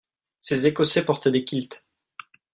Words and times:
Ces 0.39 0.65
Écossais 0.65 1.05
portaient 1.05 1.29
des 1.29 1.43
kilts. 1.43 1.85